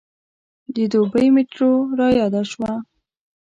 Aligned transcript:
د 0.75 0.75
دوبۍ 0.91 1.27
میټرو 1.35 1.71
رایاده 1.99 2.41
شوه. 2.51 2.71